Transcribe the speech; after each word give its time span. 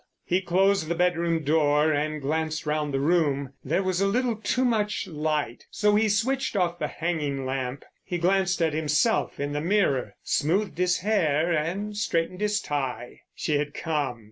He 0.25 0.41
closed 0.41 0.87
the 0.87 0.95
bedroom 0.95 1.43
door 1.43 1.91
and 1.91 2.23
glanced 2.23 2.65
round 2.65 2.91
the 2.91 2.99
room. 2.99 3.53
There 3.63 3.83
was 3.83 4.01
a 4.01 4.07
little 4.07 4.35
too 4.35 4.65
much 4.65 5.05
light, 5.05 5.67
so 5.69 5.93
he 5.93 6.09
switched 6.09 6.55
off 6.55 6.79
the 6.79 6.87
hanging 6.87 7.45
lamp. 7.45 7.85
He 8.03 8.17
glanced 8.17 8.63
at 8.63 8.73
himself 8.73 9.39
in 9.39 9.51
the 9.53 9.61
mirror, 9.61 10.15
smoothed 10.23 10.79
his 10.79 10.97
hair 11.01 11.51
and 11.51 11.95
straightened 11.95 12.41
his 12.41 12.59
tie. 12.61 13.21
She 13.35 13.59
had 13.59 13.75
come. 13.75 14.19